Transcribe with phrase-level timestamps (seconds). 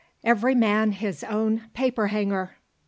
[0.23, 2.55] Every Man His Own Paper Hanger.